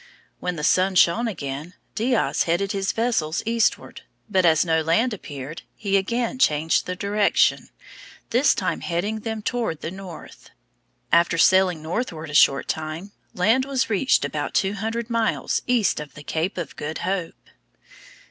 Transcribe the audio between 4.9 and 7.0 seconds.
appeared, he again changed the